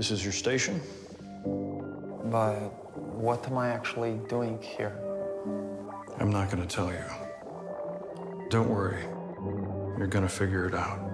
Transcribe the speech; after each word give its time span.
This 0.00 0.10
is 0.10 0.24
your 0.24 0.32
station? 0.32 0.80
But 1.44 2.56
what 3.20 3.46
am 3.46 3.58
I 3.58 3.68
actually 3.68 4.18
doing 4.30 4.58
here? 4.62 4.98
I'm 6.18 6.30
not 6.30 6.50
gonna 6.50 6.64
tell 6.64 6.90
you. 6.90 7.04
Don't 8.48 8.70
worry. 8.70 9.02
You're 9.98 10.06
gonna 10.06 10.26
figure 10.26 10.64
it 10.66 10.74
out. 10.74 11.09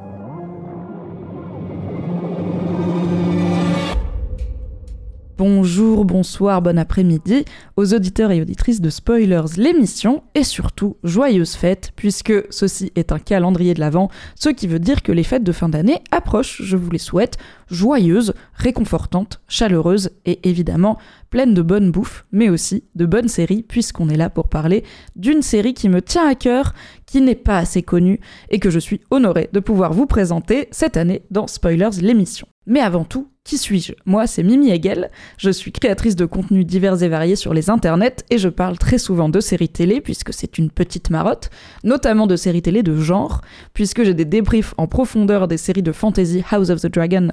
Bonjour, 5.38 6.06
bonsoir, 6.06 6.62
bon 6.62 6.78
après-midi 6.78 7.44
aux 7.76 7.92
auditeurs 7.92 8.30
et 8.30 8.40
auditrices 8.40 8.80
de 8.80 8.88
Spoilers 8.88 9.58
l'émission 9.58 10.22
et 10.34 10.44
surtout 10.44 10.96
joyeuses 11.04 11.56
fêtes 11.56 11.92
puisque 11.94 12.32
ceci 12.48 12.90
est 12.96 13.12
un 13.12 13.18
calendrier 13.18 13.74
de 13.74 13.80
l'Avent, 13.80 14.08
ce 14.34 14.48
qui 14.48 14.66
veut 14.66 14.78
dire 14.78 15.02
que 15.02 15.12
les 15.12 15.24
fêtes 15.24 15.44
de 15.44 15.52
fin 15.52 15.68
d'année 15.68 16.00
approchent. 16.10 16.62
Je 16.62 16.78
vous 16.78 16.90
les 16.90 16.96
souhaite 16.96 17.36
joyeuses, 17.70 18.32
réconfortantes, 18.54 19.42
chaleureuses 19.46 20.08
et 20.24 20.48
évidemment 20.48 20.96
pleines 21.28 21.52
de 21.52 21.60
bonnes 21.60 21.90
bouffes, 21.90 22.24
mais 22.32 22.48
aussi 22.48 22.84
de 22.94 23.04
bonnes 23.04 23.28
séries 23.28 23.62
puisqu'on 23.62 24.08
est 24.08 24.16
là 24.16 24.30
pour 24.30 24.48
parler 24.48 24.84
d'une 25.16 25.42
série 25.42 25.74
qui 25.74 25.90
me 25.90 26.00
tient 26.00 26.26
à 26.26 26.34
cœur, 26.34 26.72
qui 27.04 27.20
n'est 27.20 27.34
pas 27.34 27.58
assez 27.58 27.82
connue 27.82 28.20
et 28.48 28.58
que 28.58 28.70
je 28.70 28.78
suis 28.78 29.02
honorée 29.10 29.50
de 29.52 29.60
pouvoir 29.60 29.92
vous 29.92 30.06
présenter 30.06 30.68
cette 30.70 30.96
année 30.96 31.26
dans 31.30 31.46
Spoilers 31.46 32.00
l'émission. 32.00 32.48
Mais 32.66 32.80
avant 32.80 33.04
tout, 33.04 33.28
qui 33.46 33.58
suis-je? 33.58 33.92
Moi, 34.04 34.26
c'est 34.26 34.42
Mimi 34.42 34.70
Hegel. 34.70 35.08
Je 35.38 35.50
suis 35.50 35.70
créatrice 35.70 36.16
de 36.16 36.26
contenus 36.26 36.66
divers 36.66 37.00
et 37.04 37.08
variés 37.08 37.36
sur 37.36 37.54
les 37.54 37.70
internets 37.70 38.24
et 38.28 38.38
je 38.38 38.48
parle 38.48 38.76
très 38.76 38.98
souvent 38.98 39.28
de 39.28 39.38
séries 39.38 39.68
télé 39.68 40.00
puisque 40.00 40.34
c'est 40.34 40.58
une 40.58 40.68
petite 40.68 41.10
marotte, 41.10 41.50
notamment 41.84 42.26
de 42.26 42.34
séries 42.34 42.62
télé 42.62 42.82
de 42.82 42.96
genre, 42.96 43.42
puisque 43.72 44.02
j'ai 44.02 44.14
des 44.14 44.24
débriefs 44.24 44.74
en 44.78 44.88
profondeur 44.88 45.46
des 45.46 45.58
séries 45.58 45.84
de 45.84 45.92
fantasy 45.92 46.42
House 46.50 46.70
of 46.70 46.80
the 46.80 46.92
Dragon 46.92 47.28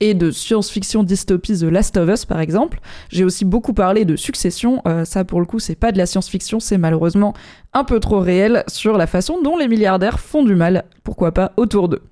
et 0.00 0.14
de 0.14 0.30
science-fiction 0.30 1.02
dystopie 1.02 1.58
The 1.58 1.64
Last 1.64 1.98
of 1.98 2.08
Us 2.08 2.24
par 2.24 2.40
exemple. 2.40 2.80
J'ai 3.10 3.24
aussi 3.24 3.44
beaucoup 3.44 3.74
parlé 3.74 4.06
de 4.06 4.16
Succession. 4.16 4.80
Euh, 4.86 5.04
ça, 5.04 5.24
pour 5.24 5.40
le 5.40 5.46
coup, 5.46 5.58
c'est 5.58 5.74
pas 5.74 5.92
de 5.92 5.98
la 5.98 6.06
science-fiction, 6.06 6.60
c'est 6.60 6.78
malheureusement 6.78 7.34
un 7.72 7.84
peu 7.84 8.00
trop 8.00 8.20
réel 8.20 8.64
sur 8.66 8.96
la 8.96 9.06
façon 9.06 9.40
dont 9.42 9.56
les 9.56 9.68
milliardaires 9.68 10.18
font 10.20 10.42
du 10.44 10.54
mal, 10.54 10.84
pourquoi 11.04 11.32
pas 11.32 11.52
autour 11.56 11.88
d'eux. 11.88 12.02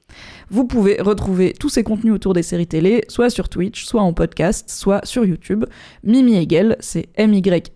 Vous 0.48 0.64
pouvez 0.66 1.00
retrouver 1.00 1.52
tous 1.58 1.68
ces 1.68 1.82
contenus 1.82 2.14
autour 2.14 2.32
des 2.32 2.42
séries 2.42 2.66
télé, 2.66 3.04
soit 3.08 3.30
sur 3.30 3.48
Twitch, 3.48 3.84
soit 3.84 4.02
en 4.02 4.12
podcast, 4.12 4.70
soit 4.70 5.04
sur 5.04 5.24
YouTube. 5.24 5.64
Mimi 6.04 6.36
Hegel, 6.36 6.76
c'est 6.80 7.08
M-Y-M-Y-H-A-E-G-E-L. 7.16 7.70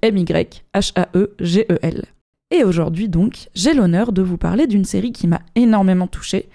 Et 2.52 2.64
aujourd'hui 2.64 3.08
donc, 3.08 3.48
j'ai 3.54 3.74
l'honneur 3.74 4.12
de 4.12 4.22
vous 4.22 4.36
parler 4.38 4.66
d'une 4.66 4.84
série 4.84 5.12
qui 5.12 5.26
m'a 5.26 5.40
énormément 5.54 6.06
touchée 6.06 6.48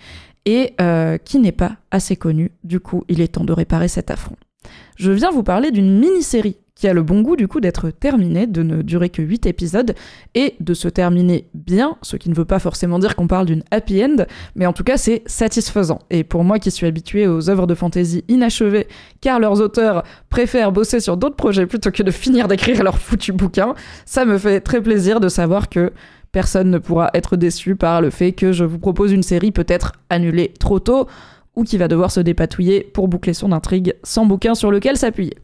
et 0.46 0.74
euh, 0.80 1.18
qui 1.18 1.40
n'est 1.40 1.52
pas 1.52 1.78
assez 1.92 2.16
connue. 2.16 2.52
Du 2.64 2.80
coup, 2.80 3.04
il 3.10 3.22
est 3.22 3.30
temps 3.30 3.44
de 3.46 3.54
réparer 3.54 3.88
cet 3.88 4.12
affront. 4.12 4.36
Je 4.98 5.12
viens 5.12 5.32
vous 5.32 5.44
parler 5.44 5.72
d'une 5.72 6.00
mini-série 6.00 6.58
qui 6.76 6.90
a 6.90 6.94
le 6.94 7.04
bon 7.04 7.22
goût 7.22 7.38
du 7.38 7.48
coup 7.48 7.62
d'être 7.62 7.90
terminée, 7.90 8.48
de 8.48 8.62
ne 8.62 8.82
durer 8.82 9.10
que 9.10 9.22
8 9.22 9.46
épisodes, 9.46 9.96
et 10.36 10.56
de 10.60 10.74
se 10.74 10.90
terminer 10.90 11.48
bien, 11.54 11.98
ce 12.02 12.18
qui 12.18 12.30
ne 12.30 12.36
veut 12.36 12.46
pas 12.46 12.60
forcément 12.60 13.00
dire 13.00 13.16
qu'on 13.16 13.28
parle 13.28 13.46
d'une 13.46 13.64
happy 13.72 14.04
end, 14.04 14.26
mais 14.56 14.66
en 14.66 14.74
tout 14.74 14.84
cas 14.84 14.98
c'est 14.98 15.24
satisfaisant. 15.26 16.00
Et 16.10 16.26
pour 16.26 16.44
moi 16.44 16.60
qui 16.60 16.72
suis 16.72 16.86
habituée 16.86 17.28
aux 17.28 17.50
œuvres 17.50 17.66
de 17.66 17.76
fantasy 17.76 18.26
inachevées, 18.28 18.88
car 19.22 19.40
leurs 19.40 19.62
auteurs 19.62 20.04
préfèrent 20.30 20.74
bosser 20.74 21.00
sur 21.00 21.16
d'autres 21.16 21.38
projets 21.38 21.66
plutôt 21.66 21.92
que 21.92 22.04
de 22.04 22.12
finir 22.12 22.50
d'écrire 22.50 22.84
leur 22.84 22.98
foutu 22.98 23.32
bouquin, 23.32 23.74
ça 24.06 24.26
me 24.26 24.38
fait 24.38 24.60
très 24.60 24.82
plaisir 24.82 25.22
de 25.22 25.30
savoir 25.30 25.70
que 25.70 25.94
personne 26.34 26.70
ne 26.70 26.78
pourra 26.78 27.10
être 27.14 27.38
déçu 27.38 27.78
par 27.78 28.02
le 28.02 28.10
fait 28.10 28.34
que 28.34 28.52
je 28.52 28.66
vous 28.66 28.80
propose 28.80 29.14
une 29.14 29.24
série 29.24 29.52
peut-être 29.52 29.94
annulée 30.10 30.52
trop 30.60 30.80
tôt, 30.80 31.08
ou 31.56 31.64
qui 31.64 31.78
va 31.78 31.88
devoir 31.88 32.12
se 32.12 32.20
dépatouiller 32.20 32.84
pour 32.84 33.08
boucler 33.08 33.34
son 33.34 33.54
intrigue 33.54 33.94
sans 34.04 34.26
bouquin 34.26 34.56
sur 34.56 34.72
lequel 34.72 34.98
s'appuyer. 34.98 35.38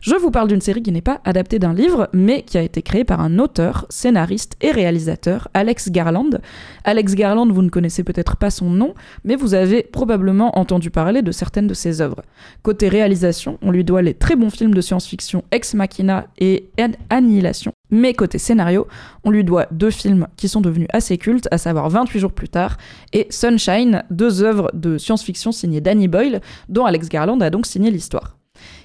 Je 0.00 0.14
vous 0.14 0.30
parle 0.30 0.48
d'une 0.48 0.60
série 0.60 0.82
qui 0.82 0.92
n'est 0.92 1.00
pas 1.00 1.20
adaptée 1.24 1.58
d'un 1.58 1.72
livre, 1.72 2.08
mais 2.12 2.42
qui 2.42 2.58
a 2.58 2.62
été 2.62 2.82
créée 2.82 3.04
par 3.04 3.20
un 3.20 3.38
auteur, 3.38 3.86
scénariste 3.88 4.56
et 4.60 4.70
réalisateur, 4.70 5.48
Alex 5.54 5.90
Garland. 5.90 6.40
Alex 6.84 7.14
Garland, 7.14 7.50
vous 7.50 7.62
ne 7.62 7.70
connaissez 7.70 8.04
peut-être 8.04 8.36
pas 8.36 8.50
son 8.50 8.70
nom, 8.70 8.94
mais 9.24 9.36
vous 9.36 9.54
avez 9.54 9.82
probablement 9.82 10.58
entendu 10.58 10.90
parler 10.90 11.22
de 11.22 11.32
certaines 11.32 11.66
de 11.66 11.74
ses 11.74 12.00
œuvres. 12.00 12.22
Côté 12.62 12.88
réalisation, 12.88 13.58
on 13.62 13.70
lui 13.70 13.84
doit 13.84 14.02
les 14.02 14.14
très 14.14 14.36
bons 14.36 14.50
films 14.50 14.74
de 14.74 14.80
science-fiction 14.80 15.44
Ex 15.50 15.74
Machina 15.74 16.26
et 16.38 16.68
Annihilation. 17.10 17.72
Mais 17.90 18.14
côté 18.14 18.38
scénario, 18.38 18.86
on 19.24 19.30
lui 19.30 19.44
doit 19.44 19.66
deux 19.70 19.90
films 19.90 20.26
qui 20.36 20.48
sont 20.48 20.60
devenus 20.60 20.88
assez 20.92 21.18
cultes, 21.18 21.48
à 21.50 21.58
savoir 21.58 21.88
28 21.88 22.18
jours 22.18 22.32
plus 22.32 22.48
tard 22.48 22.76
et 23.12 23.26
Sunshine, 23.30 24.02
deux 24.10 24.42
œuvres 24.42 24.70
de 24.74 24.98
science-fiction 24.98 25.52
signées 25.52 25.80
Danny 25.80 26.08
Boyle, 26.08 26.40
dont 26.68 26.84
Alex 26.84 27.08
Garland 27.08 27.40
a 27.40 27.50
donc 27.50 27.66
signé 27.66 27.90
l'histoire. 27.90 28.35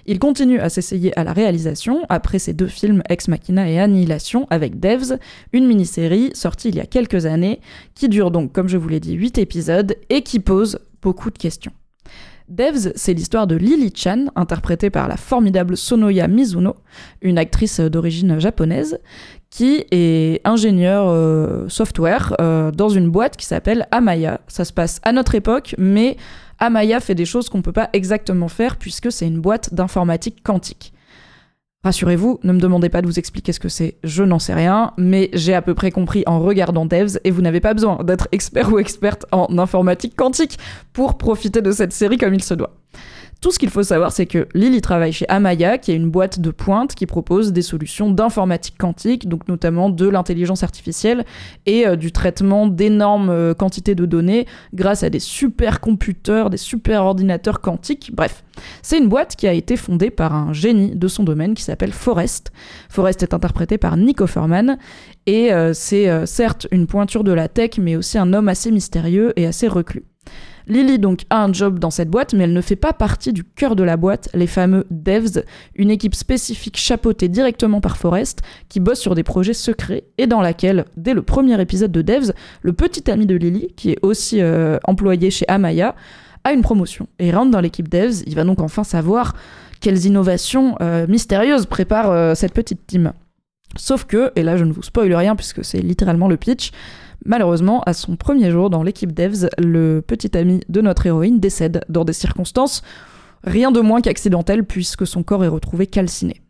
Il 0.06 0.20
continue 0.20 0.60
à 0.60 0.70
s'essayer 0.70 1.18
à 1.18 1.24
la 1.24 1.34
réalisation 1.34 2.06
après 2.10 2.40
ses 2.40 2.54
deux 2.54 2.68
films 2.68 3.04
Ex 3.10 3.28
Machina 3.28 3.70
et 3.70 3.80
Annihilation 3.80 4.48
avec 4.50 4.80
Devs, 4.80 5.18
une 5.54 5.68
mini-série 5.68 6.32
sortie 6.34 6.70
il 6.70 6.76
y 6.76 6.80
a 6.80 6.86
quelques 6.86 7.26
années 7.26 7.60
qui 7.96 8.10
dure 8.10 8.32
donc, 8.32 8.52
comme 8.52 8.68
je 8.68 8.78
vous 8.78 8.90
l'ai 8.90 9.00
dit, 9.00 9.14
8 9.14 9.38
épisodes 9.38 9.96
et 10.10 10.22
qui 10.22 10.40
pose 10.40 10.80
beaucoup 11.02 11.30
de 11.30 11.38
questions. 11.38 11.72
Devs, 12.52 12.92
c'est 12.96 13.14
l'histoire 13.14 13.48
de 13.48 13.56
Lily 13.56 13.94
Chan, 13.96 14.26
interprétée 14.36 14.90
par 14.90 15.08
la 15.08 15.16
formidable 15.16 15.78
Sonoya 15.78 16.28
Mizuno, 16.28 16.76
une 17.22 17.38
actrice 17.38 17.80
d'origine 17.80 18.40
japonaise, 18.40 19.00
qui 19.50 19.86
est 19.92 20.42
ingénieure 20.46 21.08
euh, 21.08 21.70
software 21.70 22.36
euh, 22.42 22.72
dans 22.72 22.90
une 22.90 23.10
boîte 23.10 23.38
qui 23.38 23.46
s'appelle 23.46 23.88
Amaya. 23.92 24.42
Ça 24.48 24.66
se 24.66 24.74
passe 24.74 25.00
à 25.04 25.14
notre 25.14 25.36
époque, 25.36 25.76
mais 25.78 26.18
Amaya 26.62 27.00
fait 27.00 27.16
des 27.16 27.26
choses 27.26 27.50
qu'on 27.50 27.62
peut 27.62 27.74
pas 27.74 27.90
exactement 27.92 28.48
faire 28.48 28.78
puisque 28.78 29.12
c'est 29.12 29.28
une 29.28 29.42
boîte 29.42 29.74
d'informatique 29.74 30.44
quantique. 30.44 30.94
Rassurez-vous, 31.84 32.40
ne 32.44 32.54
me 32.54 32.60
demandez 32.60 32.90
pas 32.90 33.02
de 33.02 33.08
vous 33.08 33.18
expliquer 33.18 33.54
ce 33.54 33.60
que 33.60 33.68
c'est, 33.68 33.98
je 34.04 34.24
n'en 34.24 34.38
sais 34.38 34.54
rien, 34.54 34.94
mais 34.98 35.32
j'ai 35.34 35.56
à 35.56 35.64
peu 35.64 35.74
près 35.74 35.90
compris 35.90 36.24
en 36.28 36.40
regardant 36.40 36.86
Devs 36.86 37.20
et 37.24 37.32
vous 37.32 37.42
n'avez 37.42 37.60
pas 37.60 37.74
besoin 37.74 38.04
d'être 38.04 38.28
expert 38.32 38.72
ou 38.72 38.78
experte 38.78 39.26
en 39.32 39.58
informatique 39.58 40.16
quantique 40.16 40.60
pour 40.94 41.18
profiter 41.18 41.64
de 41.64 41.72
cette 41.72 41.92
série 41.92 42.20
comme 42.20 42.36
il 42.36 42.44
se 42.44 42.54
doit. 42.54 42.81
Tout 43.42 43.50
ce 43.50 43.58
qu'il 43.58 43.72
faut 43.72 43.82
savoir, 43.82 44.12
c'est 44.12 44.28
que 44.28 44.48
Lily 44.54 44.82
travaille 44.82 45.12
chez 45.12 45.28
Amaya, 45.28 45.80
qui 45.80 45.92
est 45.92 45.96
une 45.96 46.12
boîte 46.12 46.40
de 46.40 46.52
pointe 46.52 46.94
qui 46.94 47.08
propose 47.08 47.52
des 47.52 47.64
solutions 47.64 48.12
d'informatique 48.12 48.78
quantique, 48.78 49.28
donc 49.28 49.48
notamment 49.48 49.90
de 49.90 50.08
l'intelligence 50.08 50.62
artificielle 50.62 51.26
et 51.66 51.88
euh, 51.88 51.96
du 51.96 52.12
traitement 52.12 52.68
d'énormes 52.68 53.32
euh, 53.32 53.56
quantités 53.56 53.96
de 53.96 54.06
données 54.06 54.46
grâce 54.76 55.02
à 55.02 55.10
des 55.10 55.18
supercomputers, 55.18 56.52
des 56.52 56.58
super 56.58 57.04
ordinateurs 57.04 57.62
quantiques. 57.62 58.12
Bref, 58.14 58.44
c'est 58.84 59.00
une 59.00 59.10
boîte 59.10 59.36
qui 59.36 59.48
a 59.48 59.54
été 59.54 59.76
fondée 59.76 60.12
par 60.12 60.36
un 60.36 60.54
génie 60.54 60.96
de 60.96 61.08
son 61.08 61.24
domaine 61.24 61.56
qui 61.56 61.64
s'appelle 61.64 61.94
Forrest. 61.94 62.52
Forrest 62.90 63.24
est 63.24 63.34
interprété 63.34 63.80
par 63.80 63.98
Nick 63.98 64.22
Offerman 64.22 64.78
et 65.26 65.52
euh, 65.52 65.74
c'est 65.74 66.28
certes 66.28 66.68
une 66.70 66.86
pointure 66.86 67.24
de 67.24 67.32
la 67.32 67.48
tech, 67.48 67.72
mais 67.80 67.96
aussi 67.96 68.20
un 68.20 68.34
homme 68.34 68.50
assez 68.50 68.70
mystérieux 68.70 69.34
et 69.36 69.48
assez 69.48 69.68
reclus. 69.68 70.11
Lily 70.72 71.00
donc 71.00 71.24
a 71.30 71.44
un 71.44 71.52
job 71.52 71.80
dans 71.80 71.92
cette 71.92 72.10
boîte, 72.10 72.34
mais 72.34 72.46
elle 72.46 72.54
ne 72.54 72.62
fait 72.62 72.78
pas 72.78 72.94
partie 72.94 73.34
du 73.34 73.44
cœur 73.44 73.76
de 73.76 73.84
la 73.84 73.98
boîte, 73.98 74.30
les 74.34 74.48
fameux 74.48 74.86
devs, 74.90 75.44
une 75.76 75.92
équipe 75.92 76.16
spécifique 76.16 76.78
chapeautée 76.78 77.28
directement 77.28 77.82
par 77.82 77.98
Forrest, 77.98 78.42
qui 78.70 78.80
bosse 78.80 79.02
sur 79.02 79.14
des 79.14 79.24
projets 79.24 79.54
secrets 79.54 80.06
et 80.18 80.28
dans 80.28 80.40
laquelle, 80.40 80.86
dès 80.96 81.14
le 81.14 81.24
premier 81.24 81.60
épisode 81.60 81.92
de 81.92 82.02
Devs, 82.02 82.32
le 82.62 82.72
petit 82.72 83.12
ami 83.12 83.26
de 83.26 83.36
Lily, 83.36 83.74
qui 83.76 83.92
est 83.92 83.98
aussi 84.02 84.42
euh, 84.42 84.78
employé 84.86 85.30
chez 85.30 85.46
Amaya, 85.50 85.94
a 86.46 86.54
une 86.54 86.62
promotion 86.62 87.08
et 87.20 87.32
rentre 87.32 87.52
dans 87.52 87.60
l'équipe 87.60 87.90
Devs. 87.90 88.24
Il 88.26 88.36
va 88.36 88.46
donc 88.46 88.62
enfin 88.62 88.86
savoir 88.86 89.36
quelles 89.82 90.06
innovations 90.06 90.78
euh, 90.80 91.06
mystérieuses 91.06 91.66
prépare 91.66 92.10
euh, 92.12 92.34
cette 92.34 92.54
petite 92.54 92.88
team. 92.88 93.12
Sauf 93.76 94.06
que, 94.06 94.32
et 94.38 94.44
là 94.44 94.56
je 94.56 94.64
ne 94.64 94.72
vous 94.72 94.84
spoil 94.84 95.14
rien 95.14 95.36
puisque 95.36 95.66
c'est 95.66 95.82
littéralement 95.82 96.30
le 96.30 96.38
pitch, 96.38 96.72
Malheureusement, 97.26 97.82
à 97.84 97.94
son 97.94 98.16
premier 98.16 98.50
jour 98.52 98.70
dans 98.70 98.84
l'équipe 98.84 99.12
Devs, 99.12 99.50
le 99.58 100.02
petit 100.02 100.36
ami 100.38 100.62
de 100.70 100.82
notre 100.82 101.06
héroïne 101.06 101.40
décède 101.40 101.86
dans 101.90 102.06
des 102.06 102.14
circonstances 102.14 102.82
rien 103.44 103.72
de 103.72 103.80
moins 103.80 104.02
qu'accidentelles 104.02 104.66
puisque 104.66 105.08
son 105.08 105.24
corps 105.24 105.44
est 105.44 105.50
retrouvé 105.50 105.88
calciné. 105.88 106.42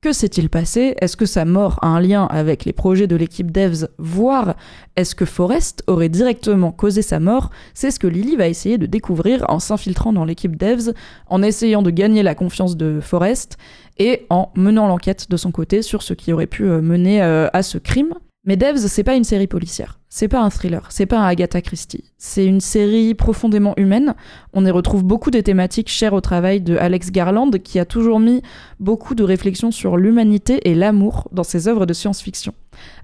Que 0.00 0.12
s'est-il 0.12 0.50
passé? 0.50 0.94
Est-ce 1.00 1.16
que 1.16 1.24
sa 1.24 1.46
mort 1.46 1.78
a 1.80 1.86
un 1.86 1.98
lien 1.98 2.26
avec 2.26 2.66
les 2.66 2.74
projets 2.74 3.06
de 3.06 3.16
l'équipe 3.16 3.50
Devs, 3.50 3.88
voire 3.96 4.54
est-ce 4.96 5.14
que 5.14 5.24
Forrest 5.24 5.82
aurait 5.86 6.10
directement 6.10 6.72
causé 6.72 7.00
sa 7.00 7.20
mort? 7.20 7.48
C'est 7.72 7.90
ce 7.90 7.98
que 7.98 8.06
Lily 8.06 8.36
va 8.36 8.48
essayer 8.48 8.76
de 8.76 8.84
découvrir 8.84 9.46
en 9.48 9.60
s'infiltrant 9.60 10.12
dans 10.12 10.26
l'équipe 10.26 10.56
Devs, 10.56 10.92
en 11.26 11.42
essayant 11.42 11.80
de 11.80 11.88
gagner 11.88 12.22
la 12.22 12.34
confiance 12.34 12.76
de 12.76 13.00
Forrest 13.00 13.56
et 13.96 14.26
en 14.28 14.52
menant 14.56 14.88
l'enquête 14.88 15.30
de 15.30 15.38
son 15.38 15.52
côté 15.52 15.80
sur 15.80 16.02
ce 16.02 16.12
qui 16.12 16.34
aurait 16.34 16.46
pu 16.46 16.64
euh, 16.64 16.82
mener 16.82 17.22
euh, 17.22 17.48
à 17.54 17.62
ce 17.62 17.78
crime. 17.78 18.12
Mais 18.44 18.58
Devs, 18.58 18.86
c'est 18.88 19.04
pas 19.04 19.14
une 19.14 19.24
série 19.24 19.46
policière, 19.46 19.98
c'est 20.16 20.28
pas 20.28 20.42
un 20.42 20.48
thriller, 20.48 20.86
c'est 20.90 21.06
pas 21.06 21.18
un 21.18 21.26
Agatha 21.26 21.60
Christie. 21.60 22.04
C'est 22.18 22.46
une 22.46 22.60
série 22.60 23.14
profondément 23.14 23.74
humaine. 23.76 24.14
On 24.52 24.64
y 24.64 24.70
retrouve 24.70 25.02
beaucoup 25.02 25.32
des 25.32 25.42
thématiques 25.42 25.88
chères 25.88 26.12
au 26.12 26.20
travail 26.20 26.60
de 26.60 26.76
Alex 26.76 27.10
Garland, 27.10 27.50
qui 27.50 27.80
a 27.80 27.84
toujours 27.84 28.20
mis 28.20 28.40
beaucoup 28.78 29.16
de 29.16 29.24
réflexions 29.24 29.72
sur 29.72 29.96
l'humanité 29.96 30.70
et 30.70 30.76
l'amour 30.76 31.26
dans 31.32 31.42
ses 31.42 31.66
œuvres 31.66 31.84
de 31.84 31.92
science-fiction. 31.92 32.54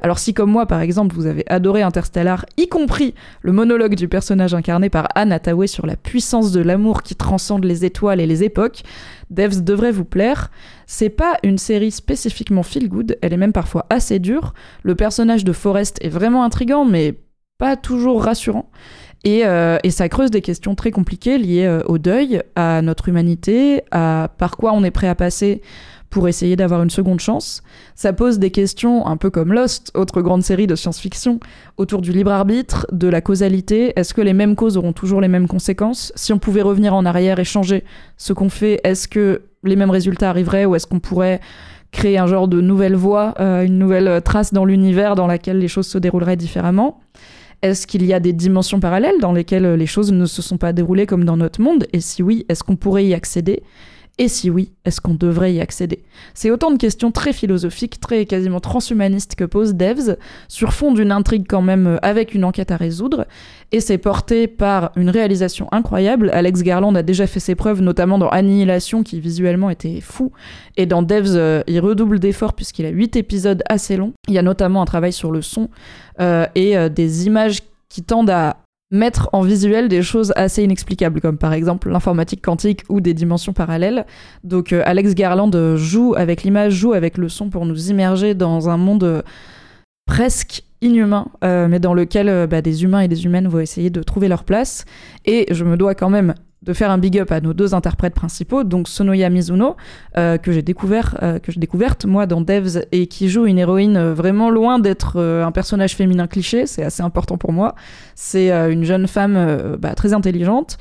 Alors 0.00 0.18
si 0.18 0.34
comme 0.34 0.50
moi 0.50 0.66
par 0.66 0.80
exemple 0.80 1.14
vous 1.14 1.26
avez 1.26 1.44
adoré 1.48 1.82
Interstellar, 1.82 2.46
y 2.56 2.68
compris 2.68 3.14
le 3.42 3.52
monologue 3.52 3.94
du 3.94 4.08
personnage 4.08 4.54
incarné 4.54 4.90
par 4.90 5.08
Anne 5.14 5.32
Hathaway 5.32 5.66
sur 5.66 5.86
la 5.86 5.96
puissance 5.96 6.52
de 6.52 6.60
l'amour 6.60 7.02
qui 7.02 7.14
transcende 7.14 7.64
les 7.64 7.84
étoiles 7.84 8.20
et 8.20 8.26
les 8.26 8.44
époques, 8.44 8.82
Devs 9.30 9.62
devrait 9.62 9.92
vous 9.92 10.04
plaire. 10.04 10.50
C'est 10.86 11.08
pas 11.08 11.36
une 11.42 11.58
série 11.58 11.90
spécifiquement 11.90 12.62
feel 12.62 12.88
good, 12.88 13.16
elle 13.22 13.32
est 13.32 13.38
même 13.38 13.52
parfois 13.52 13.86
assez 13.90 14.18
dure. 14.18 14.54
Le 14.82 14.94
personnage 14.94 15.44
de 15.44 15.52
Forrest 15.52 15.98
est 16.02 16.08
vraiment 16.08 16.44
intrigant 16.44 16.84
mais 16.84 17.16
pas 17.60 17.76
toujours 17.76 18.24
rassurant. 18.24 18.68
Et, 19.22 19.44
euh, 19.44 19.76
et, 19.84 19.90
ça 19.90 20.08
creuse 20.08 20.30
des 20.30 20.40
questions 20.40 20.74
très 20.74 20.90
compliquées 20.90 21.36
liées 21.36 21.66
euh, 21.66 21.82
au 21.84 21.98
deuil, 21.98 22.42
à 22.56 22.80
notre 22.80 23.10
humanité, 23.10 23.82
à 23.90 24.30
par 24.38 24.56
quoi 24.56 24.72
on 24.72 24.82
est 24.82 24.90
prêt 24.90 25.08
à 25.08 25.14
passer 25.14 25.60
pour 26.08 26.26
essayer 26.26 26.56
d'avoir 26.56 26.82
une 26.82 26.90
seconde 26.90 27.20
chance. 27.20 27.62
Ça 27.94 28.14
pose 28.14 28.38
des 28.38 28.50
questions 28.50 29.06
un 29.06 29.18
peu 29.18 29.28
comme 29.28 29.52
Lost, 29.52 29.92
autre 29.94 30.22
grande 30.22 30.42
série 30.42 30.66
de 30.66 30.74
science-fiction, 30.74 31.38
autour 31.76 32.00
du 32.00 32.12
libre 32.12 32.32
arbitre, 32.32 32.86
de 32.92 33.08
la 33.08 33.20
causalité. 33.20 33.92
Est-ce 33.94 34.14
que 34.14 34.22
les 34.22 34.32
mêmes 34.32 34.56
causes 34.56 34.78
auront 34.78 34.94
toujours 34.94 35.20
les 35.20 35.28
mêmes 35.28 35.46
conséquences? 35.46 36.12
Si 36.16 36.32
on 36.32 36.38
pouvait 36.38 36.62
revenir 36.62 36.94
en 36.94 37.04
arrière 37.04 37.38
et 37.38 37.44
changer 37.44 37.84
ce 38.16 38.32
qu'on 38.32 38.48
fait, 38.48 38.80
est-ce 38.84 39.06
que 39.06 39.42
les 39.62 39.76
mêmes 39.76 39.90
résultats 39.90 40.30
arriveraient 40.30 40.64
ou 40.64 40.74
est-ce 40.74 40.86
qu'on 40.86 40.98
pourrait 40.98 41.40
créer 41.92 42.18
un 42.18 42.26
genre 42.26 42.48
de 42.48 42.60
nouvelle 42.60 42.96
voie, 42.96 43.34
euh, 43.38 43.64
une 43.64 43.78
nouvelle 43.78 44.22
trace 44.22 44.52
dans 44.52 44.64
l'univers 44.64 45.14
dans 45.14 45.26
laquelle 45.26 45.58
les 45.58 45.68
choses 45.68 45.86
se 45.86 45.98
dérouleraient 45.98 46.36
différemment? 46.36 47.00
Est-ce 47.62 47.86
qu'il 47.86 48.04
y 48.04 48.12
a 48.12 48.20
des 48.20 48.32
dimensions 48.32 48.80
parallèles 48.80 49.20
dans 49.20 49.32
lesquelles 49.32 49.74
les 49.74 49.86
choses 49.86 50.12
ne 50.12 50.26
se 50.26 50.42
sont 50.42 50.58
pas 50.58 50.72
déroulées 50.72 51.06
comme 51.06 51.24
dans 51.24 51.36
notre 51.36 51.60
monde? 51.60 51.86
Et 51.92 52.00
si 52.00 52.22
oui, 52.22 52.46
est-ce 52.48 52.64
qu'on 52.64 52.76
pourrait 52.76 53.06
y 53.06 53.14
accéder? 53.14 53.62
Et 54.20 54.28
si 54.28 54.50
oui, 54.50 54.70
est-ce 54.84 55.00
qu'on 55.00 55.14
devrait 55.14 55.54
y 55.54 55.62
accéder? 55.62 56.04
C'est 56.34 56.50
autant 56.50 56.70
de 56.70 56.76
questions 56.76 57.10
très 57.10 57.32
philosophiques, 57.32 58.00
très 58.00 58.26
quasiment 58.26 58.60
transhumanistes 58.60 59.34
que 59.34 59.44
pose 59.44 59.74
Devs, 59.74 60.18
sur 60.46 60.74
fond 60.74 60.92
d'une 60.92 61.10
intrigue 61.10 61.46
quand 61.48 61.62
même 61.62 61.86
euh, 61.86 61.96
avec 62.02 62.34
une 62.34 62.44
enquête 62.44 62.70
à 62.70 62.76
résoudre, 62.76 63.26
et 63.72 63.80
c'est 63.80 63.96
porté 63.96 64.46
par 64.46 64.92
une 64.94 65.08
réalisation 65.08 65.68
incroyable. 65.72 66.28
Alex 66.34 66.62
Garland 66.62 66.94
a 66.96 67.02
déjà 67.02 67.26
fait 67.26 67.40
ses 67.40 67.54
preuves, 67.54 67.80
notamment 67.80 68.18
dans 68.18 68.28
Annihilation, 68.28 69.02
qui 69.02 69.20
visuellement 69.20 69.70
était 69.70 70.02
fou, 70.02 70.32
et 70.76 70.84
dans 70.84 71.00
Devs, 71.00 71.34
euh, 71.34 71.62
il 71.66 71.80
redouble 71.80 72.18
d'efforts 72.18 72.52
puisqu'il 72.52 72.84
a 72.84 72.90
8 72.90 73.16
épisodes 73.16 73.62
assez 73.70 73.96
longs. 73.96 74.12
Il 74.28 74.34
y 74.34 74.38
a 74.38 74.42
notamment 74.42 74.82
un 74.82 74.86
travail 74.86 75.14
sur 75.14 75.32
le 75.32 75.40
son 75.40 75.70
euh, 76.20 76.44
et 76.54 76.76
des 76.90 77.26
images 77.26 77.60
qui 77.88 78.02
tendent 78.02 78.28
à 78.28 78.58
mettre 78.90 79.30
en 79.32 79.42
visuel 79.42 79.88
des 79.88 80.02
choses 80.02 80.32
assez 80.36 80.62
inexplicables, 80.64 81.20
comme 81.20 81.38
par 81.38 81.52
exemple 81.52 81.90
l'informatique 81.90 82.42
quantique 82.42 82.82
ou 82.88 83.00
des 83.00 83.14
dimensions 83.14 83.52
parallèles. 83.52 84.04
Donc 84.42 84.72
euh, 84.72 84.82
Alex 84.84 85.14
Garland 85.14 85.50
joue 85.76 86.14
avec 86.16 86.42
l'image, 86.42 86.72
joue 86.72 86.92
avec 86.92 87.16
le 87.16 87.28
son 87.28 87.50
pour 87.50 87.66
nous 87.66 87.90
immerger 87.90 88.34
dans 88.34 88.68
un 88.68 88.76
monde 88.76 89.04
euh, 89.04 89.22
presque 90.06 90.64
inhumain, 90.80 91.28
euh, 91.44 91.68
mais 91.68 91.78
dans 91.78 91.94
lequel 91.94 92.46
bah, 92.48 92.62
des 92.62 92.82
humains 92.82 93.00
et 93.00 93.08
des 93.08 93.24
humaines 93.24 93.46
vont 93.46 93.60
essayer 93.60 93.90
de 93.90 94.02
trouver 94.02 94.28
leur 94.28 94.44
place. 94.44 94.84
Et 95.24 95.46
je 95.52 95.64
me 95.64 95.76
dois 95.76 95.94
quand 95.94 96.10
même 96.10 96.34
de 96.62 96.72
faire 96.74 96.90
un 96.90 96.98
big 96.98 97.18
up 97.18 97.32
à 97.32 97.40
nos 97.40 97.54
deux 97.54 97.74
interprètes 97.74 98.14
principaux, 98.14 98.64
donc 98.64 98.88
Sonoya 98.88 99.30
Mizuno, 99.30 99.76
euh, 100.16 100.36
que 100.36 100.52
j'ai 100.52 100.62
découvert, 100.62 101.16
euh, 101.22 101.38
que 101.38 101.52
découverte 101.58 102.04
moi 102.04 102.26
dans 102.26 102.40
Devs 102.40 102.84
et 102.92 103.06
qui 103.06 103.28
joue 103.28 103.46
une 103.46 103.58
héroïne 103.58 103.96
euh, 103.96 104.14
vraiment 104.14 104.50
loin 104.50 104.78
d'être 104.78 105.20
un 105.20 105.52
personnage 105.52 105.96
féminin 105.96 106.26
cliché, 106.26 106.66
c'est 106.66 106.82
assez 106.82 107.02
important 107.02 107.38
pour 107.38 107.52
moi. 107.52 107.74
C'est 108.14 108.50
une 108.50 108.84
jeune 108.84 109.06
femme 109.06 109.76
bah, 109.78 109.94
très 109.94 110.12
intelligente, 110.12 110.78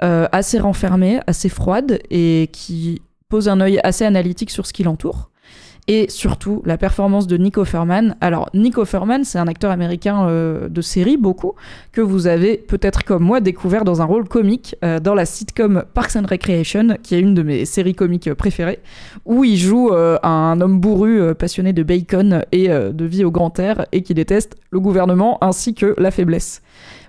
assez 0.00 0.58
renfermée, 0.58 1.20
assez 1.26 1.48
froide 1.48 1.98
et 2.10 2.48
qui 2.52 3.02
pose 3.28 3.48
un 3.48 3.60
œil 3.60 3.80
assez 3.82 4.04
analytique 4.04 4.50
sur 4.50 4.66
ce 4.66 4.72
qui 4.72 4.82
l'entoure 4.82 5.31
et 5.88 6.08
surtout 6.08 6.62
la 6.64 6.78
performance 6.78 7.26
de 7.26 7.36
Nico 7.36 7.62
Offerman. 7.62 8.16
Alors 8.20 8.48
Nico 8.54 8.82
Offerman, 8.82 9.24
c'est 9.24 9.38
un 9.38 9.48
acteur 9.48 9.70
américain 9.70 10.28
euh, 10.28 10.68
de 10.68 10.80
série 10.80 11.16
beaucoup 11.16 11.54
que 11.90 12.00
vous 12.00 12.26
avez 12.26 12.56
peut-être 12.56 13.04
comme 13.04 13.24
moi 13.24 13.40
découvert 13.40 13.84
dans 13.84 14.00
un 14.00 14.04
rôle 14.04 14.28
comique 14.28 14.76
euh, 14.84 15.00
dans 15.00 15.14
la 15.14 15.26
sitcom 15.26 15.84
Parks 15.92 16.16
and 16.16 16.26
Recreation, 16.28 16.96
qui 17.02 17.14
est 17.14 17.20
une 17.20 17.34
de 17.34 17.42
mes 17.42 17.64
séries 17.64 17.94
comiques 17.94 18.32
préférées, 18.34 18.78
où 19.24 19.44
il 19.44 19.56
joue 19.56 19.90
euh, 19.92 20.18
un 20.22 20.60
homme 20.60 20.78
bourru 20.78 21.34
passionné 21.34 21.72
de 21.72 21.82
bacon 21.82 22.44
et 22.52 22.68
de 22.68 23.04
vie 23.04 23.24
au 23.24 23.30
grand 23.30 23.58
air 23.58 23.86
et 23.92 24.02
qui 24.02 24.14
déteste 24.14 24.56
le 24.70 24.80
gouvernement 24.80 25.38
ainsi 25.42 25.74
que 25.74 25.94
la 25.98 26.10
faiblesse. 26.10 26.61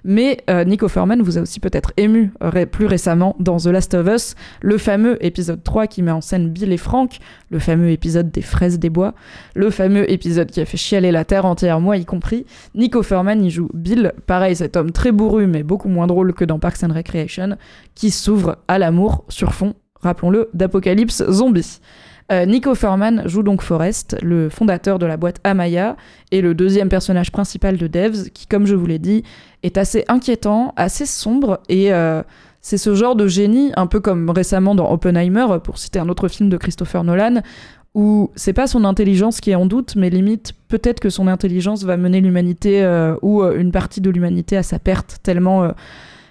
Mais 0.03 0.37
euh, 0.49 0.65
Nico 0.65 0.87
Furman 0.87 1.21
vous 1.21 1.37
a 1.37 1.41
aussi 1.41 1.59
peut-être 1.59 1.93
ému 1.97 2.33
plus 2.71 2.85
récemment 2.85 3.35
dans 3.39 3.57
The 3.57 3.67
Last 3.67 3.93
of 3.93 4.07
Us, 4.07 4.35
le 4.61 4.77
fameux 4.77 5.23
épisode 5.23 5.63
3 5.63 5.87
qui 5.87 6.01
met 6.01 6.11
en 6.11 6.21
scène 6.21 6.49
Bill 6.49 6.71
et 6.71 6.77
Frank, 6.77 7.19
le 7.49 7.59
fameux 7.59 7.89
épisode 7.89 8.31
des 8.31 8.41
fraises 8.41 8.79
des 8.79 8.89
bois, 8.89 9.13
le 9.55 9.69
fameux 9.69 10.09
épisode 10.11 10.51
qui 10.51 10.61
a 10.61 10.65
fait 10.65 10.77
chialer 10.77 11.11
la 11.11 11.25
terre 11.25 11.45
entière, 11.45 11.79
moi 11.79 11.97
y 11.97 12.05
compris. 12.05 12.45
Nico 12.75 13.01
Furman 13.03 13.43
y 13.43 13.49
joue 13.49 13.69
Bill, 13.73 14.13
pareil 14.27 14.55
cet 14.55 14.75
homme 14.75 14.91
très 14.91 15.11
bourru 15.11 15.47
mais 15.47 15.63
beaucoup 15.63 15.89
moins 15.89 16.07
drôle 16.07 16.33
que 16.33 16.45
dans 16.45 16.59
Parks 16.59 16.83
and 16.83 16.93
Recreation, 16.93 17.57
qui 17.95 18.11
s'ouvre 18.11 18.57
à 18.67 18.79
l'amour 18.79 19.23
sur 19.29 19.53
fond, 19.53 19.73
rappelons-le, 20.01 20.49
d'apocalypse 20.53 21.23
zombie. 21.29 21.79
Euh, 22.31 22.45
Nico 22.45 22.73
Furman 22.73 23.23
joue 23.25 23.43
donc 23.43 23.61
Forrest, 23.61 24.17
le 24.21 24.49
fondateur 24.49 24.99
de 24.99 25.05
la 25.05 25.17
boîte 25.17 25.39
Amaya, 25.43 25.97
et 26.31 26.41
le 26.41 26.53
deuxième 26.53 26.89
personnage 26.89 27.31
principal 27.31 27.77
de 27.77 27.87
Devs, 27.87 28.29
qui, 28.33 28.47
comme 28.47 28.65
je 28.65 28.75
vous 28.75 28.85
l'ai 28.85 28.99
dit, 28.99 29.23
est 29.61 29.77
assez 29.77 30.05
inquiétant, 30.07 30.73
assez 30.75 31.05
sombre, 31.05 31.59
et 31.67 31.93
euh, 31.93 32.23
c'est 32.61 32.77
ce 32.77 32.95
genre 32.95 33.15
de 33.15 33.27
génie, 33.27 33.71
un 33.75 33.87
peu 33.87 33.99
comme 33.99 34.29
récemment 34.29 34.73
dans 34.73 34.89
Oppenheimer, 34.91 35.47
pour 35.63 35.77
citer 35.77 35.99
un 35.99 36.09
autre 36.09 36.27
film 36.27 36.49
de 36.49 36.57
Christopher 36.57 37.03
Nolan, 37.03 37.41
où 37.93 38.31
c'est 38.35 38.53
pas 38.53 38.67
son 38.67 38.85
intelligence 38.85 39.39
qui 39.39 39.51
est 39.51 39.55
en 39.55 39.65
doute, 39.65 39.95
mais 39.95 40.09
limite, 40.09 40.53
peut-être 40.67 40.99
que 40.99 41.09
son 41.09 41.27
intelligence 41.27 41.83
va 41.83 41.97
mener 41.97 42.21
l'humanité 42.21 42.83
euh, 42.83 43.15
ou 43.21 43.43
une 43.43 43.71
partie 43.71 44.01
de 44.01 44.09
l'humanité 44.09 44.57
à 44.57 44.63
sa 44.63 44.79
perte, 44.79 45.17
tellement 45.21 45.71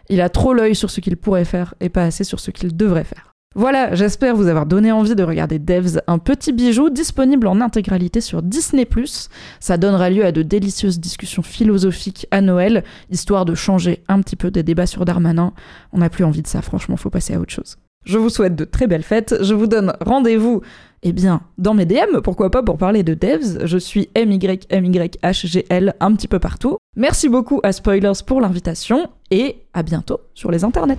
il 0.08 0.20
a 0.20 0.28
trop 0.28 0.52
l'œil 0.52 0.74
sur 0.74 0.90
ce 0.90 1.00
qu'il 1.00 1.16
pourrait 1.16 1.44
faire 1.44 1.74
et 1.80 1.88
pas 1.88 2.02
assez 2.02 2.24
sur 2.24 2.40
ce 2.40 2.50
qu'il 2.50 2.76
devrait 2.76 3.04
faire. 3.04 3.31
Voilà, 3.54 3.94
j'espère 3.94 4.34
vous 4.34 4.48
avoir 4.48 4.66
donné 4.66 4.92
envie 4.92 5.14
de 5.14 5.22
regarder 5.22 5.58
Devs, 5.58 6.00
un 6.06 6.18
petit 6.18 6.52
bijou 6.52 6.90
disponible 6.90 7.46
en 7.46 7.60
intégralité 7.60 8.20
sur 8.20 8.42
Disney⁇ 8.42 8.84
Ça 9.60 9.76
donnera 9.76 10.10
lieu 10.10 10.24
à 10.24 10.32
de 10.32 10.42
délicieuses 10.42 11.00
discussions 11.00 11.42
philosophiques 11.42 12.26
à 12.30 12.40
Noël, 12.40 12.84
histoire 13.10 13.44
de 13.44 13.54
changer 13.54 14.02
un 14.08 14.20
petit 14.20 14.36
peu 14.36 14.50
des 14.50 14.62
débats 14.62 14.86
sur 14.86 15.04
Darmanin. 15.04 15.52
On 15.92 15.98
n'a 15.98 16.08
plus 16.08 16.24
envie 16.24 16.42
de 16.42 16.46
ça, 16.46 16.62
franchement, 16.62 16.96
faut 16.96 17.10
passer 17.10 17.34
à 17.34 17.40
autre 17.40 17.52
chose. 17.52 17.76
Je 18.04 18.18
vous 18.18 18.30
souhaite 18.30 18.56
de 18.56 18.64
très 18.64 18.86
belles 18.86 19.04
fêtes, 19.04 19.36
je 19.42 19.54
vous 19.54 19.66
donne 19.66 19.92
rendez-vous 20.00 20.62
eh 21.04 21.12
bien, 21.12 21.42
dans 21.58 21.74
mes 21.74 21.84
DM, 21.84 22.20
pourquoi 22.22 22.50
pas 22.50 22.62
pour 22.62 22.78
parler 22.78 23.02
de 23.02 23.14
devs, 23.14 23.66
je 23.66 23.78
suis 23.78 24.08
MYMYHGL 24.16 25.94
un 25.98 26.14
petit 26.14 26.28
peu 26.28 26.38
partout. 26.38 26.76
Merci 26.96 27.28
beaucoup 27.28 27.60
à 27.64 27.72
Spoilers 27.72 28.22
pour 28.24 28.40
l'invitation 28.40 29.08
et 29.30 29.64
à 29.74 29.82
bientôt 29.82 30.20
sur 30.34 30.50
les 30.52 30.62
internets. 30.62 30.98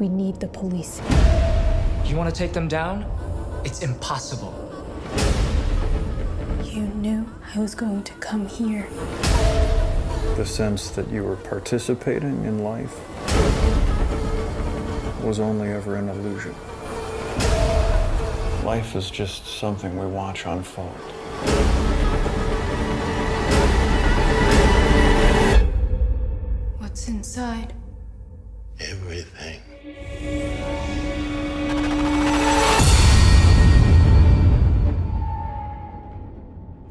We 0.00 0.08
need 0.08 0.40
the 0.40 0.48
police. 0.48 0.98
You 2.06 2.16
want 2.16 2.34
to 2.34 2.34
take 2.34 2.54
them 2.54 2.68
down? 2.68 3.04
It's 3.66 3.82
impossible. 3.82 4.54
You 6.64 6.84
knew 6.86 7.30
I 7.54 7.58
was 7.58 7.74
going 7.74 8.02
to 8.04 8.14
come 8.14 8.46
here. 8.46 8.88
The 10.36 10.46
sense 10.46 10.88
that 10.92 11.10
you 11.10 11.22
were 11.22 11.36
participating 11.36 12.44
in 12.44 12.64
life 12.64 12.98
was 15.22 15.38
only 15.38 15.68
ever 15.68 15.96
an 15.96 16.08
illusion. 16.08 16.54
Life 18.64 18.96
is 18.96 19.10
just 19.10 19.58
something 19.58 19.98
we 19.98 20.06
watch 20.06 20.46
unfold. 20.46 20.88
What's 26.78 27.06
inside? 27.06 27.74
Everything. 28.80 29.60
Yeah. 29.82 30.19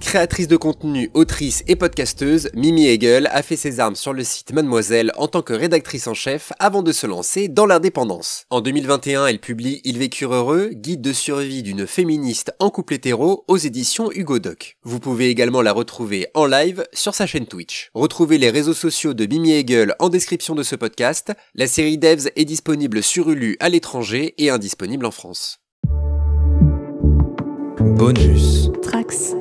Créatrice 0.09 0.47
de 0.47 0.57
contenu, 0.57 1.11
autrice 1.13 1.63
et 1.67 1.75
podcasteuse, 1.75 2.49
Mimi 2.55 2.87
Hegel 2.87 3.29
a 3.31 3.43
fait 3.43 3.55
ses 3.55 3.79
armes 3.79 3.95
sur 3.95 4.11
le 4.11 4.23
site 4.23 4.53
Mademoiselle 4.53 5.11
en 5.17 5.27
tant 5.27 5.43
que 5.43 5.53
rédactrice 5.53 6.07
en 6.07 6.15
chef 6.15 6.51
avant 6.57 6.81
de 6.81 6.91
se 6.91 7.05
lancer 7.05 7.47
dans 7.47 7.67
l'indépendance. 7.67 8.45
En 8.49 8.61
2021, 8.61 9.27
elle 9.27 9.37
publie 9.37 9.81
Ils 9.83 9.99
vécurent 9.99 10.33
heureux, 10.33 10.71
guide 10.73 11.01
de 11.01 11.13
survie 11.13 11.61
d'une 11.61 11.85
féministe 11.85 12.51
en 12.57 12.71
couple 12.71 12.95
hétéro 12.95 13.45
aux 13.47 13.57
éditions 13.57 14.09
Hugo 14.11 14.39
Doc. 14.39 14.77
Vous 14.81 14.99
pouvez 14.99 15.29
également 15.29 15.61
la 15.61 15.73
retrouver 15.73 16.25
en 16.33 16.47
live 16.47 16.87
sur 16.91 17.13
sa 17.13 17.27
chaîne 17.27 17.45
Twitch. 17.45 17.91
Retrouvez 17.93 18.39
les 18.39 18.49
réseaux 18.49 18.73
sociaux 18.73 19.13
de 19.13 19.27
Mimi 19.27 19.51
Hegel 19.51 19.93
en 19.99 20.09
description 20.09 20.55
de 20.55 20.63
ce 20.63 20.75
podcast. 20.75 21.33
La 21.53 21.67
série 21.67 21.99
Devs 21.99 22.31
est 22.35 22.45
disponible 22.45 23.03
sur 23.03 23.29
Ulu 23.29 23.57
à 23.59 23.69
l'étranger 23.69 24.33
et 24.39 24.49
indisponible 24.49 25.05
en 25.05 25.11
France. 25.11 25.59
Bonus. 27.79 28.71
Trax. 28.81 29.35